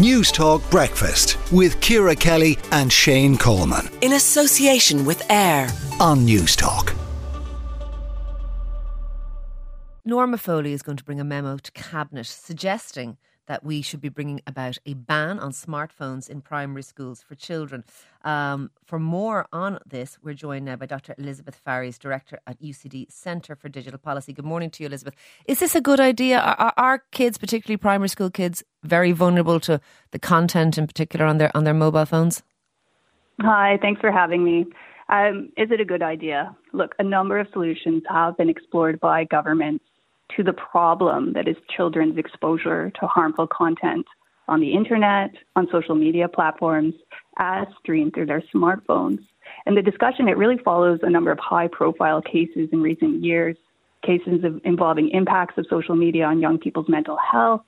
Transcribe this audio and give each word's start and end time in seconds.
Newstalk 0.00 0.62
Breakfast 0.70 1.36
with 1.52 1.78
Ciara 1.82 2.16
Kelly 2.16 2.56
and 2.72 2.90
Shane 2.90 3.36
Coleman. 3.36 3.86
In 4.00 4.14
association 4.14 5.04
with 5.04 5.22
AIR 5.30 5.68
on 6.00 6.26
Newstalk. 6.26 6.96
Norma 10.06 10.38
Foley 10.38 10.72
is 10.72 10.80
going 10.80 10.96
to 10.96 11.04
bring 11.04 11.20
a 11.20 11.24
memo 11.24 11.58
to 11.58 11.70
Cabinet 11.72 12.24
suggesting 12.24 13.18
that 13.50 13.64
we 13.64 13.82
should 13.82 14.00
be 14.00 14.08
bringing 14.08 14.40
about 14.46 14.78
a 14.86 14.94
ban 14.94 15.40
on 15.40 15.50
smartphones 15.50 16.30
in 16.30 16.40
primary 16.40 16.84
schools 16.84 17.20
for 17.20 17.34
children. 17.34 17.82
Um, 18.22 18.70
for 18.84 19.00
more 19.00 19.48
on 19.52 19.80
this, 19.84 20.18
we're 20.22 20.34
joined 20.34 20.66
now 20.66 20.76
by 20.76 20.86
Dr. 20.86 21.16
Elizabeth 21.18 21.60
Farries, 21.66 21.98
Director 21.98 22.38
at 22.46 22.60
UCD 22.60 23.10
Centre 23.10 23.56
for 23.56 23.68
Digital 23.68 23.98
Policy. 23.98 24.32
Good 24.32 24.44
morning 24.44 24.70
to 24.70 24.84
you, 24.84 24.86
Elizabeth. 24.86 25.16
Is 25.46 25.58
this 25.58 25.74
a 25.74 25.80
good 25.80 25.98
idea? 25.98 26.38
Are, 26.38 26.54
are, 26.60 26.74
are 26.76 27.04
kids, 27.10 27.38
particularly 27.38 27.76
primary 27.76 28.08
school 28.08 28.30
kids, 28.30 28.62
very 28.84 29.10
vulnerable 29.10 29.58
to 29.58 29.80
the 30.12 30.20
content 30.20 30.78
in 30.78 30.86
particular 30.86 31.26
on 31.26 31.38
their 31.38 31.50
on 31.56 31.64
their 31.64 31.74
mobile 31.74 32.06
phones? 32.06 32.44
Hi, 33.40 33.80
thanks 33.82 34.00
for 34.00 34.12
having 34.12 34.44
me. 34.44 34.66
Um, 35.08 35.50
is 35.56 35.72
it 35.72 35.80
a 35.80 35.84
good 35.84 36.02
idea? 36.04 36.54
Look, 36.72 36.94
a 37.00 37.02
number 37.02 37.36
of 37.36 37.48
solutions 37.52 38.04
have 38.08 38.36
been 38.36 38.48
explored 38.48 39.00
by 39.00 39.24
governments 39.24 39.84
to 40.36 40.42
the 40.42 40.52
problem 40.52 41.32
that 41.34 41.48
is 41.48 41.56
children's 41.74 42.18
exposure 42.18 42.90
to 43.00 43.06
harmful 43.06 43.46
content 43.46 44.06
on 44.48 44.60
the 44.60 44.72
internet, 44.72 45.30
on 45.56 45.68
social 45.70 45.94
media 45.94 46.28
platforms, 46.28 46.94
as 47.38 47.66
streamed 47.78 48.14
through 48.14 48.26
their 48.26 48.42
smartphones. 48.54 49.20
And 49.66 49.76
the 49.76 49.82
discussion, 49.82 50.28
it 50.28 50.36
really 50.36 50.58
follows 50.58 51.00
a 51.02 51.10
number 51.10 51.30
of 51.30 51.38
high 51.38 51.68
profile 51.68 52.20
cases 52.20 52.68
in 52.72 52.82
recent 52.82 53.22
years, 53.22 53.56
cases 54.02 54.44
of 54.44 54.60
involving 54.64 55.10
impacts 55.10 55.56
of 55.58 55.66
social 55.68 55.94
media 55.94 56.24
on 56.24 56.40
young 56.40 56.58
people's 56.58 56.88
mental 56.88 57.16
health. 57.16 57.62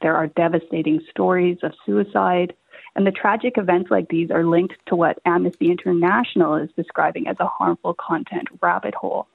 There 0.00 0.16
are 0.16 0.26
devastating 0.28 1.00
stories 1.10 1.58
of 1.62 1.72
suicide. 1.84 2.54
And 2.94 3.06
the 3.06 3.12
tragic 3.12 3.56
events 3.56 3.90
like 3.90 4.08
these 4.08 4.30
are 4.30 4.44
linked 4.44 4.74
to 4.86 4.96
what 4.96 5.18
Amnesty 5.24 5.70
International 5.70 6.56
is 6.56 6.70
describing 6.76 7.26
as 7.26 7.36
a 7.40 7.46
harmful 7.46 7.94
content 7.94 8.48
rabbit 8.60 8.94
hole. 8.94 9.26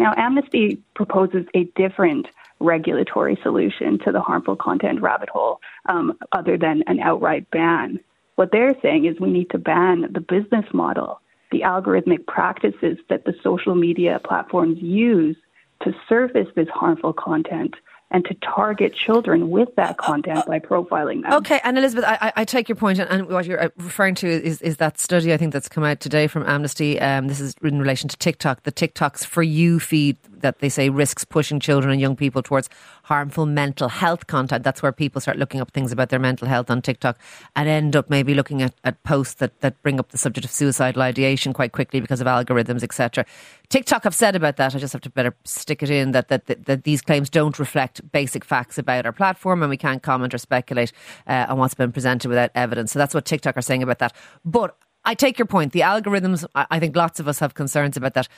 Now, 0.00 0.14
Amnesty 0.16 0.78
proposes 0.94 1.44
a 1.54 1.64
different 1.76 2.26
regulatory 2.58 3.38
solution 3.42 3.98
to 3.98 4.12
the 4.12 4.20
harmful 4.22 4.56
content 4.56 5.02
rabbit 5.02 5.28
hole 5.28 5.60
um, 5.90 6.16
other 6.32 6.56
than 6.56 6.82
an 6.86 7.00
outright 7.00 7.50
ban. 7.50 8.00
What 8.36 8.50
they're 8.50 8.74
saying 8.80 9.04
is 9.04 9.20
we 9.20 9.30
need 9.30 9.50
to 9.50 9.58
ban 9.58 10.10
the 10.10 10.22
business 10.22 10.64
model, 10.72 11.20
the 11.52 11.60
algorithmic 11.60 12.26
practices 12.26 12.96
that 13.10 13.26
the 13.26 13.34
social 13.42 13.74
media 13.74 14.18
platforms 14.24 14.78
use 14.80 15.36
to 15.82 15.92
surface 16.08 16.48
this 16.56 16.68
harmful 16.70 17.12
content 17.12 17.74
and 18.10 18.24
to 18.24 18.34
target 18.34 18.94
children 18.94 19.50
with 19.50 19.74
that 19.76 19.96
content 19.96 20.44
by 20.46 20.58
profiling 20.58 21.22
them. 21.22 21.32
Okay, 21.32 21.60
and 21.62 21.78
Elizabeth, 21.78 22.04
I, 22.06 22.32
I 22.36 22.44
take 22.44 22.68
your 22.68 22.76
point, 22.76 22.98
and, 22.98 23.08
and, 23.08 23.28
what 23.28 23.46
you're 23.46 23.62
uh, 23.62 23.68
referring 23.76 24.16
to 24.16 24.28
is, 24.28 24.60
is 24.62 24.78
that 24.78 24.98
study 24.98 25.32
I 25.32 25.36
think 25.36 25.52
that's 25.52 25.68
come 25.68 25.84
out 25.84 26.00
today 26.00 26.26
from 26.26 26.44
Amnesty. 26.46 27.00
Um, 27.00 27.28
this 27.28 27.40
is 27.40 27.54
in 27.62 27.78
relation 27.78 28.08
to 28.08 28.16
TikTok, 28.16 28.64
the 28.64 28.72
TikTok's 28.72 29.24
For 29.24 29.42
You 29.42 29.78
feed 29.78 30.16
that 30.40 30.58
they 30.58 30.68
say 30.68 30.88
risks 30.88 31.24
pushing 31.24 31.60
children 31.60 31.92
and 31.92 32.00
young 32.00 32.16
people 32.16 32.42
towards 32.42 32.68
harmful 33.04 33.46
mental 33.46 33.88
health 33.88 34.26
content. 34.26 34.64
That's 34.64 34.82
where 34.82 34.92
people 34.92 35.20
start 35.20 35.38
looking 35.38 35.60
up 35.60 35.70
things 35.72 35.92
about 35.92 36.08
their 36.08 36.18
mental 36.18 36.48
health 36.48 36.70
on 36.70 36.82
TikTok 36.82 37.18
and 37.56 37.68
end 37.68 37.96
up 37.96 38.10
maybe 38.10 38.34
looking 38.34 38.62
at, 38.62 38.74
at 38.84 39.02
posts 39.02 39.34
that, 39.34 39.60
that 39.60 39.80
bring 39.82 39.98
up 39.98 40.10
the 40.10 40.18
subject 40.18 40.44
of 40.44 40.50
suicidal 40.50 41.02
ideation 41.02 41.52
quite 41.52 41.72
quickly 41.72 42.00
because 42.00 42.20
of 42.20 42.26
algorithms, 42.26 42.82
etc. 42.82 43.24
TikTok 43.68 44.04
have 44.04 44.14
said 44.14 44.34
about 44.34 44.56
that, 44.56 44.74
I 44.74 44.78
just 44.78 44.92
have 44.92 45.02
to 45.02 45.10
better 45.10 45.34
stick 45.44 45.82
it 45.82 45.90
in, 45.90 46.12
that, 46.12 46.28
that, 46.28 46.46
that, 46.46 46.66
that 46.66 46.84
these 46.84 47.02
claims 47.02 47.30
don't 47.30 47.58
reflect 47.58 47.99
basic 48.00 48.44
facts 48.44 48.78
about 48.78 49.06
our 49.06 49.12
platform 49.12 49.62
and 49.62 49.70
we 49.70 49.76
can't 49.76 50.02
comment 50.02 50.34
or 50.34 50.38
speculate 50.38 50.92
uh, 51.26 51.46
on 51.48 51.58
what's 51.58 51.74
been 51.74 51.92
presented 51.92 52.28
without 52.28 52.50
evidence. 52.54 52.92
So 52.92 52.98
that's 52.98 53.14
what 53.14 53.24
TikTok 53.24 53.56
are 53.56 53.62
saying 53.62 53.82
about 53.82 53.98
that. 53.98 54.14
But 54.44 54.76
I 55.04 55.14
take 55.14 55.38
your 55.38 55.46
point. 55.46 55.72
The 55.72 55.80
algorithms, 55.80 56.44
I 56.54 56.78
think 56.78 56.94
lots 56.96 57.20
of 57.20 57.28
us 57.28 57.38
have 57.38 57.54
concerns 57.54 57.96
about 57.96 58.14
that. 58.14 58.28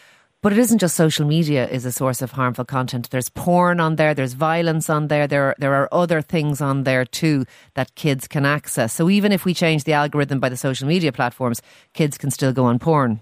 But 0.43 0.53
it 0.53 0.59
isn't 0.59 0.78
just 0.78 0.97
social 0.97 1.25
media 1.25 1.69
is 1.69 1.84
a 1.84 1.93
source 1.93 2.21
of 2.21 2.33
harmful 2.33 2.65
content. 2.65 3.11
There's 3.11 3.28
porn 3.28 3.78
on 3.78 3.95
there, 3.95 4.12
there's 4.12 4.33
violence 4.33 4.91
on 4.91 5.06
there, 5.06 5.28
there 5.28 5.51
are, 5.51 5.55
there 5.59 5.75
are 5.75 5.89
other 5.93 6.21
things 6.21 6.61
on 6.61 6.83
there 6.83 7.05
too 7.05 7.45
that 7.75 7.95
kids 7.95 8.27
can 8.27 8.45
access. 8.45 8.93
So 8.93 9.09
even 9.09 9.31
if 9.31 9.45
we 9.45 9.55
change 9.55 9.84
the 9.84 9.93
algorithm 9.93 10.41
by 10.41 10.49
the 10.49 10.56
social 10.56 10.89
media 10.89 11.12
platforms, 11.12 11.62
kids 11.95 12.19
can 12.19 12.33
still 12.33 12.53
go 12.53 12.65
on 12.65 12.81
porn. 12.81 13.21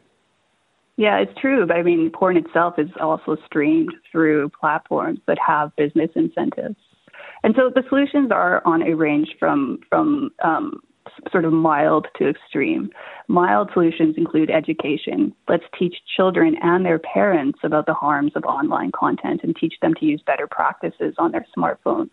Yeah, 1.00 1.16
it's 1.16 1.33
true. 1.41 1.65
But 1.65 1.78
I 1.78 1.83
mean, 1.83 2.11
porn 2.11 2.37
itself 2.37 2.75
is 2.77 2.91
also 3.00 3.38
streamed 3.47 3.94
through 4.12 4.50
platforms 4.50 5.19
that 5.27 5.38
have 5.38 5.75
business 5.75 6.11
incentives. 6.15 6.77
And 7.43 7.55
so 7.56 7.71
the 7.75 7.83
solutions 7.88 8.31
are 8.31 8.61
on 8.66 8.83
a 8.83 8.94
range 8.94 9.28
from 9.38 9.78
from 9.88 10.28
um, 10.44 10.81
sort 11.33 11.47
of 11.47 11.55
mild 11.55 12.06
to 12.19 12.28
extreme. 12.28 12.91
Mild 13.28 13.71
solutions 13.72 14.16
include 14.19 14.50
education. 14.50 15.34
Let's 15.49 15.65
teach 15.78 15.94
children 16.19 16.56
and 16.61 16.84
their 16.84 16.99
parents 16.99 17.61
about 17.62 17.87
the 17.87 17.94
harms 17.94 18.32
of 18.34 18.44
online 18.44 18.93
content 18.93 19.41
and 19.43 19.56
teach 19.56 19.77
them 19.81 19.94
to 20.00 20.05
use 20.05 20.22
better 20.27 20.47
practices 20.47 21.15
on 21.17 21.32
their 21.32 21.47
smartphones. 21.56 22.11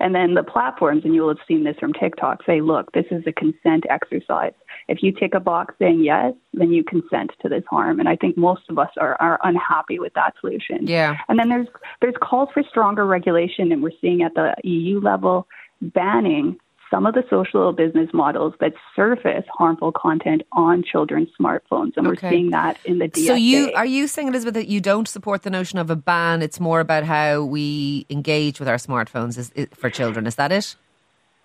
And 0.00 0.14
then 0.14 0.34
the 0.34 0.42
platforms, 0.42 1.04
and 1.04 1.14
you 1.14 1.22
will 1.22 1.28
have 1.28 1.46
seen 1.48 1.64
this 1.64 1.76
from 1.78 1.92
TikTok, 1.92 2.44
say, 2.44 2.60
look, 2.60 2.92
this 2.92 3.06
is 3.10 3.22
a 3.26 3.32
consent 3.32 3.84
exercise. 3.88 4.52
If 4.88 5.02
you 5.02 5.12
tick 5.12 5.34
a 5.34 5.40
box 5.40 5.74
saying 5.78 6.04
yes, 6.04 6.34
then 6.52 6.70
you 6.70 6.84
consent 6.84 7.32
to 7.42 7.48
this 7.48 7.64
harm. 7.68 7.98
And 8.00 8.08
I 8.08 8.16
think 8.16 8.36
most 8.36 8.62
of 8.68 8.78
us 8.78 8.90
are, 8.98 9.16
are 9.20 9.40
unhappy 9.42 9.98
with 9.98 10.14
that 10.14 10.34
solution. 10.40 10.86
Yeah. 10.86 11.16
And 11.28 11.38
then 11.38 11.48
there's 11.48 11.68
there's 12.00 12.14
calls 12.20 12.48
for 12.52 12.62
stronger 12.68 13.06
regulation, 13.06 13.72
and 13.72 13.82
we're 13.82 13.90
seeing 14.00 14.22
at 14.22 14.34
the 14.34 14.54
EU 14.64 15.00
level 15.00 15.46
banning 15.80 16.58
some 16.90 17.06
of 17.06 17.14
the 17.14 17.24
social 17.28 17.72
business 17.72 18.10
models 18.12 18.54
that 18.60 18.74
surface 18.94 19.44
harmful 19.52 19.92
content 19.92 20.42
on 20.52 20.82
children's 20.82 21.28
smartphones, 21.40 21.96
and 21.96 22.06
okay. 22.06 22.26
we're 22.26 22.30
seeing 22.30 22.50
that 22.50 22.78
in 22.84 22.98
the 22.98 23.08
DSA. 23.08 23.26
So, 23.26 23.34
you 23.34 23.72
are 23.74 23.86
you 23.86 24.06
saying, 24.06 24.28
Elizabeth, 24.28 24.54
that 24.54 24.68
you 24.68 24.80
don't 24.80 25.08
support 25.08 25.42
the 25.42 25.50
notion 25.50 25.78
of 25.78 25.90
a 25.90 25.96
ban? 25.96 26.42
It's 26.42 26.60
more 26.60 26.80
about 26.80 27.04
how 27.04 27.42
we 27.42 28.06
engage 28.10 28.60
with 28.60 28.68
our 28.68 28.76
smartphones 28.76 29.38
is, 29.38 29.50
is, 29.50 29.68
for 29.74 29.90
children. 29.90 30.26
Is 30.26 30.36
that 30.36 30.52
it? 30.52 30.76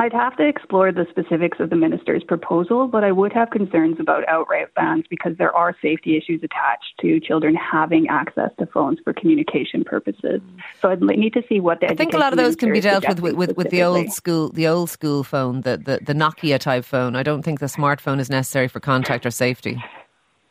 I'd 0.02 0.14
have 0.14 0.36
to 0.38 0.48
explore 0.48 0.92
the 0.92 1.06
specifics 1.12 1.60
of 1.60 1.70
the 1.70 1.76
minister's 1.76 2.24
proposal, 2.24 2.88
but 2.88 3.04
I 3.04 3.12
would 3.12 3.32
have 3.34 3.52
concerns 3.52 4.00
about 4.00 4.28
outright 4.28 4.74
bans 4.74 5.06
because 5.08 5.38
there 5.38 5.56
are 5.56 5.76
safety 5.80 6.18
issues 6.18 6.42
attached 6.44 6.96
to 7.02 7.20
children 7.20 7.54
having 7.54 8.08
access 8.08 8.50
to 8.58 8.66
phones 8.66 8.98
for 9.04 9.14
communication 9.14 9.84
purposes. 9.84 10.42
So 10.82 10.90
I'd 10.90 11.02
need 11.02 11.34
to 11.34 11.44
see 11.48 11.60
what 11.60 11.82
the 11.82 11.92
I 11.92 11.96
think 11.96 12.16
a 12.16 12.18
lot 12.18 12.34
of 12.34 12.38
those 12.38 12.56
can 12.56 12.74
be 12.74 12.82
dealt 12.82 13.08
with 13.08 13.20
with, 13.20 13.36
with, 13.36 13.56
with 13.56 13.70
the 13.70 13.84
old 13.84 14.12
school 14.12 14.50
the 14.50 14.68
old 14.68 14.90
school 14.90 15.24
phone, 15.24 15.62
the, 15.62 15.78
the 15.78 16.00
the 16.04 16.14
Nokia 16.14 16.58
type 16.58 16.84
phone. 16.84 17.16
I 17.16 17.22
don't 17.22 17.44
think 17.44 17.60
the 17.60 17.68
smartphone 17.68 18.20
is 18.20 18.28
necessary 18.28 18.68
for 18.68 18.80
contact 18.80 19.24
or 19.28 19.32
safety. 19.32 19.78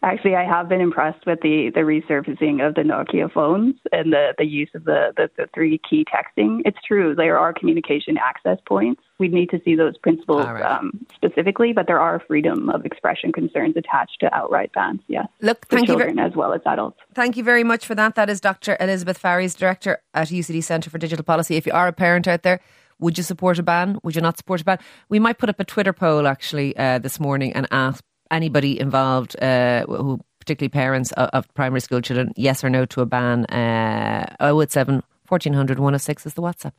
Actually, 0.02 0.34
I 0.34 0.44
have 0.44 0.68
been 0.68 0.80
impressed 0.80 1.26
with 1.26 1.40
the, 1.42 1.70
the 1.74 1.80
resurfacing 1.80 2.66
of 2.66 2.74
the 2.74 2.80
Nokia 2.80 3.30
phones 3.30 3.74
and 3.92 4.12
the, 4.12 4.32
the 4.38 4.46
use 4.46 4.70
of 4.74 4.84
the, 4.84 5.12
the, 5.16 5.30
the 5.36 5.46
three 5.54 5.78
key 5.78 6.06
texting. 6.06 6.62
It's 6.64 6.78
true, 6.86 7.14
there 7.14 7.38
are 7.38 7.52
communication 7.52 8.16
access 8.16 8.58
points. 8.66 9.02
We 9.18 9.28
need 9.28 9.50
to 9.50 9.60
see 9.62 9.74
those 9.74 9.98
principles 9.98 10.46
right. 10.46 10.62
um, 10.62 11.06
specifically, 11.14 11.74
but 11.74 11.86
there 11.86 12.00
are 12.00 12.22
freedom 12.26 12.70
of 12.70 12.86
expression 12.86 13.30
concerns 13.30 13.76
attached 13.76 14.20
to 14.20 14.34
outright 14.34 14.72
bans, 14.72 15.02
yes. 15.06 15.28
Look, 15.42 15.66
for 15.68 15.76
thank 15.76 15.88
children 15.88 16.16
you 16.16 16.22
ver- 16.22 16.28
as 16.28 16.34
well 16.34 16.54
as 16.54 16.62
adults. 16.64 16.98
Thank 17.14 17.36
you 17.36 17.44
very 17.44 17.64
much 17.64 17.84
for 17.84 17.94
that. 17.94 18.14
That 18.14 18.30
is 18.30 18.40
Dr. 18.40 18.78
Elizabeth 18.80 19.18
Farries, 19.18 19.54
Director 19.54 19.98
at 20.14 20.28
UCD 20.28 20.64
Centre 20.64 20.88
for 20.88 20.96
Digital 20.96 21.24
Policy. 21.24 21.56
If 21.56 21.66
you 21.66 21.72
are 21.72 21.88
a 21.88 21.92
parent 21.92 22.26
out 22.26 22.42
there, 22.42 22.60
would 23.00 23.18
you 23.18 23.24
support 23.24 23.58
a 23.58 23.62
ban? 23.62 23.98
Would 24.02 24.14
you 24.14 24.22
not 24.22 24.38
support 24.38 24.62
a 24.62 24.64
ban? 24.64 24.78
We 25.10 25.18
might 25.18 25.36
put 25.36 25.50
up 25.50 25.60
a 25.60 25.64
Twitter 25.64 25.92
poll 25.92 26.26
actually 26.26 26.74
uh, 26.76 26.98
this 26.98 27.20
morning 27.20 27.52
and 27.52 27.66
ask 27.70 28.02
anybody 28.30 28.78
involved 28.78 29.40
uh, 29.42 29.84
who 29.86 30.20
particularly 30.38 30.70
parents 30.70 31.12
of, 31.12 31.28
of, 31.32 31.54
primary 31.54 31.80
school 31.80 32.00
children, 32.00 32.32
yes 32.36 32.64
or 32.64 32.70
no 32.70 32.84
to 32.86 33.00
a 33.00 33.06
ban? 33.06 33.44
Uh, 33.46 34.34
087 34.40 35.02
1400 35.28 35.78
106 35.78 36.26
is 36.26 36.34
the 36.34 36.42
WhatsApp. 36.42 36.72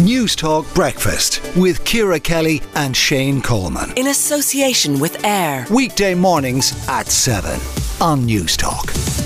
Newstalk 0.00 0.74
Breakfast 0.74 1.40
with 1.56 1.84
Ciara 1.84 2.18
Kelly 2.18 2.60
and 2.74 2.96
Shane 2.96 3.40
Coleman. 3.40 3.92
In 3.96 4.08
association 4.08 4.98
with 4.98 5.24
AIR. 5.24 5.66
Weekday 5.70 6.14
mornings 6.14 6.72
at 6.88 7.06
7 7.06 7.52
on 8.00 8.26
Newstalk. 8.26 9.23